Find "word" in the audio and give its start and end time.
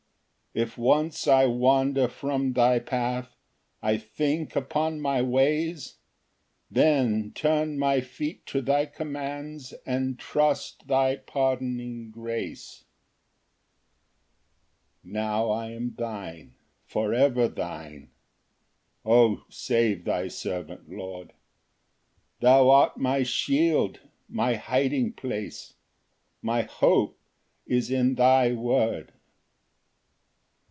28.51-29.13